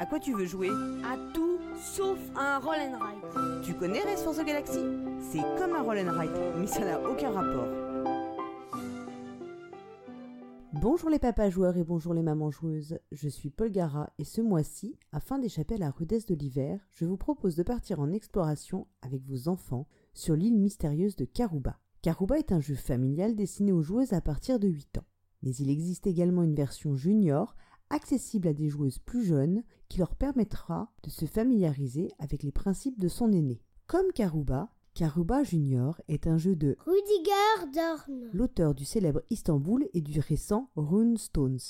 [0.00, 0.68] À quoi tu veux jouer?
[1.04, 3.64] À tout sauf à un roll and ride.
[3.64, 4.78] Tu connais Race for the Galaxy
[5.18, 7.66] C'est comme un roll and ride, mais ça n'a aucun rapport.
[10.74, 14.40] Bonjour les papas joueurs et bonjour les mamans joueuses, je suis Paul Gara et ce
[14.40, 18.86] mois-ci, afin d'échapper à la rudesse de l'hiver, je vous propose de partir en exploration
[19.02, 21.80] avec vos enfants sur l'île mystérieuse de Karuba.
[22.02, 25.06] Karuba est un jeu familial destiné aux joueuses à partir de 8 ans.
[25.42, 27.56] Mais il existe également une version junior
[27.90, 32.98] accessible à des joueuses plus jeunes qui leur permettra de se familiariser avec les principes
[32.98, 33.62] de son aîné.
[33.86, 40.00] Comme Karuba, Karuba Junior est un jeu de Rudiger Dorn, l'auteur du célèbre Istanbul et
[40.00, 41.60] du récent Rune Stones,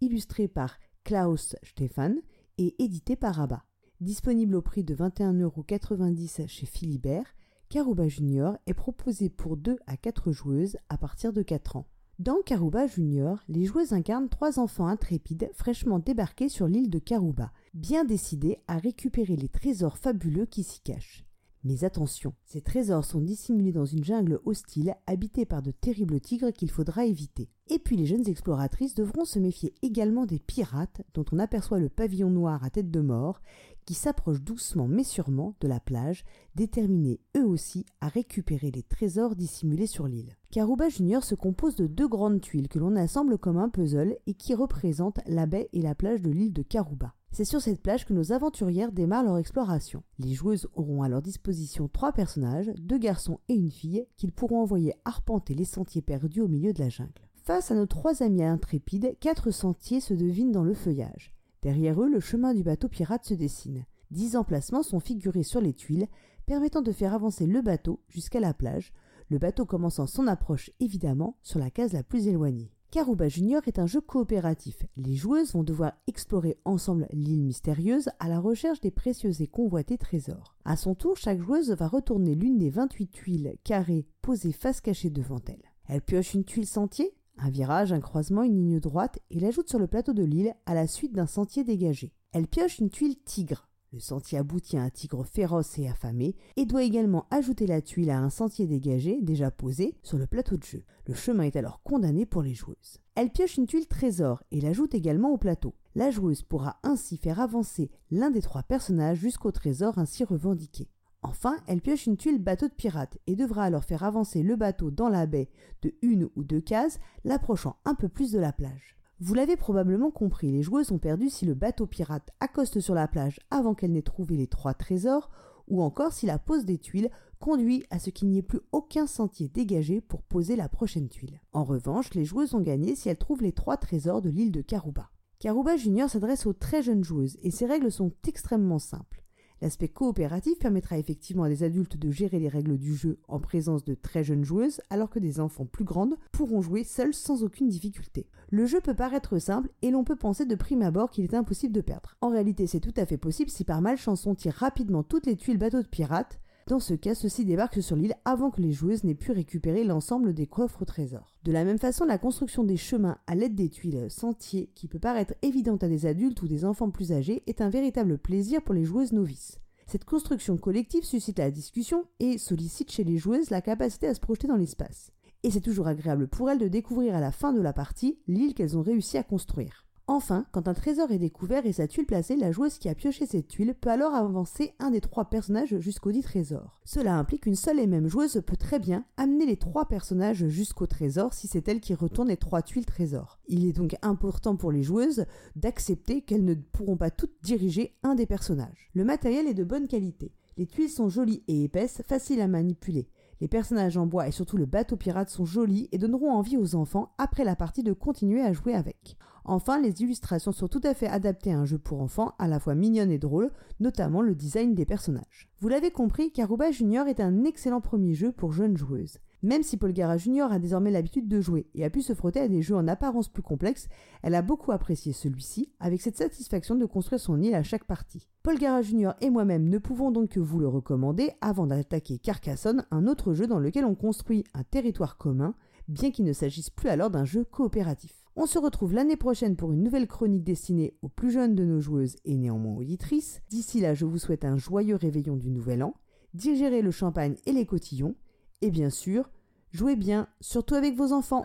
[0.00, 2.20] illustré par Klaus Stefan
[2.58, 3.64] et édité par Abba.
[4.00, 7.36] Disponible au prix de 21,90€ chez Philibert,
[7.68, 11.86] Karuba Junior est proposé pour 2 à 4 joueuses à partir de 4 ans.
[12.18, 17.50] Dans Karuba Junior, les joueuses incarnent trois enfants intrépides fraîchement débarqués sur l'île de Karuba,
[17.72, 21.24] bien décidés à récupérer les trésors fabuleux qui s'y cachent.
[21.64, 26.52] Mais attention, ces trésors sont dissimulés dans une jungle hostile habitée par de terribles tigres
[26.52, 27.48] qu'il faudra éviter.
[27.68, 31.88] Et puis les jeunes exploratrices devront se méfier également des pirates dont on aperçoit le
[31.88, 33.40] pavillon noir à tête de mort
[33.84, 39.36] qui s'approchent doucement mais sûrement de la plage, déterminés eux aussi à récupérer les trésors
[39.36, 40.36] dissimulés sur l'île.
[40.50, 44.34] Karuba Junior se compose de deux grandes tuiles que l'on assemble comme un puzzle et
[44.34, 47.14] qui représentent la baie et la plage de l'île de Karuba.
[47.34, 50.02] C'est sur cette plage que nos aventurières démarrent leur exploration.
[50.18, 54.60] Les joueuses auront à leur disposition trois personnages, deux garçons et une fille, qu'ils pourront
[54.60, 57.10] envoyer arpenter les sentiers perdus au milieu de la jungle.
[57.44, 61.32] Face à nos trois amis intrépides, quatre sentiers se devinent dans le feuillage.
[61.62, 63.86] Derrière eux, le chemin du bateau pirate se dessine.
[64.10, 66.08] Dix emplacements sont figurés sur les tuiles,
[66.44, 68.92] permettant de faire avancer le bateau jusqu'à la plage,
[69.28, 72.72] le bateau commençant son approche évidemment sur la case la plus éloignée.
[72.90, 74.84] Karuba Junior est un jeu coopératif.
[74.98, 79.96] Les joueuses vont devoir explorer ensemble l'île mystérieuse à la recherche des précieux et convoités
[79.96, 80.54] trésors.
[80.66, 85.08] À son tour, chaque joueuse va retourner l'une des 28 tuiles carrées posées face cachée
[85.08, 85.62] devant elle.
[85.88, 89.78] Elle pioche une tuile sentier, un virage, un croisement, une ligne droite et l'ajoute sur
[89.78, 92.12] le plateau de l'île à la suite d'un sentier dégagé.
[92.32, 96.64] Elle pioche une tuile tigre, le sentier aboutit à un tigre féroce et affamé et
[96.64, 100.62] doit également ajouter la tuile à un sentier dégagé déjà posé sur le plateau de
[100.62, 100.82] jeu.
[101.06, 103.00] Le chemin est alors condamné pour les joueuses.
[103.16, 105.74] Elle pioche une tuile trésor et l'ajoute également au plateau.
[105.94, 110.88] La joueuse pourra ainsi faire avancer l'un des trois personnages jusqu'au trésor ainsi revendiqué.
[111.22, 114.90] Enfin, elle pioche une tuile bateau de pirate et devra alors faire avancer le bateau
[114.90, 115.48] dans la baie
[115.82, 118.96] de une ou deux cases, l'approchant un peu plus de la plage.
[119.20, 123.06] Vous l'avez probablement compris, les joueuses ont perdu si le bateau pirate accoste sur la
[123.06, 125.30] plage avant qu'elle n'ait trouvé les trois trésors,
[125.68, 127.08] ou encore si la pose des tuiles
[127.38, 131.40] conduit à ce qu'il n'y ait plus aucun sentier dégagé pour poser la prochaine tuile.
[131.52, 134.60] En revanche, les joueuses ont gagné si elles trouvent les trois trésors de l'île de
[134.60, 135.10] Karuba.
[135.38, 139.21] Karuba Junior s'adresse aux très jeunes joueuses et ses règles sont extrêmement simples.
[139.62, 143.84] L'aspect coopératif permettra effectivement à des adultes de gérer les règles du jeu en présence
[143.84, 147.68] de très jeunes joueuses, alors que des enfants plus grandes pourront jouer seuls sans aucune
[147.68, 148.26] difficulté.
[148.50, 151.72] Le jeu peut paraître simple et l'on peut penser de prime abord qu'il est impossible
[151.72, 152.16] de perdre.
[152.20, 155.36] En réalité, c'est tout à fait possible si par malchance on tire rapidement toutes les
[155.36, 159.04] tuiles bateaux de pirates, dans ce cas, ceux-ci débarquent sur l'île avant que les joueuses
[159.04, 161.34] n'aient pu récupérer l'ensemble des coffres au trésor.
[161.44, 164.98] De la même façon, la construction des chemins à l'aide des tuiles sentiers, qui peut
[164.98, 168.74] paraître évidente à des adultes ou des enfants plus âgés, est un véritable plaisir pour
[168.74, 169.58] les joueuses novices.
[169.86, 174.20] Cette construction collective suscite la discussion et sollicite chez les joueuses la capacité à se
[174.20, 175.10] projeter dans l'espace.
[175.42, 178.54] Et c'est toujours agréable pour elles de découvrir à la fin de la partie l'île
[178.54, 179.84] qu'elles ont réussi à construire.
[180.14, 183.24] Enfin, quand un trésor est découvert et sa tuile placée, la joueuse qui a pioché
[183.24, 186.82] cette tuile peut alors avancer un des trois personnages jusqu'au dit trésor.
[186.84, 190.86] Cela implique qu'une seule et même joueuse peut très bien amener les trois personnages jusqu'au
[190.86, 193.40] trésor si c'est elle qui retourne les trois tuiles trésor.
[193.48, 195.24] Il est donc important pour les joueuses
[195.56, 198.90] d'accepter qu'elles ne pourront pas toutes diriger un des personnages.
[198.92, 200.34] Le matériel est de bonne qualité.
[200.58, 203.08] Les tuiles sont jolies et épaisses, faciles à manipuler.
[203.40, 206.74] Les personnages en bois et surtout le bateau pirate sont jolis et donneront envie aux
[206.74, 209.16] enfants après la partie de continuer à jouer avec.
[209.44, 212.60] Enfin, les illustrations sont tout à fait adaptées à un jeu pour enfants, à la
[212.60, 213.50] fois mignonne et drôle,
[213.80, 215.48] notamment le design des personnages.
[215.60, 219.18] Vous l'avez compris, Karuba Junior est un excellent premier jeu pour jeunes joueuses.
[219.44, 222.46] Même si Paul Junior a désormais l'habitude de jouer et a pu se frotter à
[222.46, 223.88] des jeux en apparence plus complexes,
[224.22, 228.28] elle a beaucoup apprécié celui-ci, avec cette satisfaction de construire son île à chaque partie.
[228.44, 233.08] Paul Junior et moi-même ne pouvons donc que vous le recommander avant d'attaquer Carcassonne, un
[233.08, 235.56] autre jeu dans lequel on construit un territoire commun,
[235.88, 238.21] bien qu'il ne s'agisse plus alors d'un jeu coopératif.
[238.34, 241.80] On se retrouve l'année prochaine pour une nouvelle chronique destinée aux plus jeunes de nos
[241.80, 243.42] joueuses et néanmoins auditrices.
[243.50, 245.94] D'ici là, je vous souhaite un joyeux réveillon du nouvel an,
[246.32, 248.14] digérez le champagne et les cotillons,
[248.62, 249.30] et bien sûr,
[249.70, 251.44] jouez bien, surtout avec vos enfants.